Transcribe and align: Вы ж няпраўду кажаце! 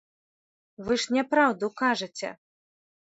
Вы 0.87 0.97
ж 1.03 1.17
няпраўду 1.17 1.69
кажаце! 1.83 2.29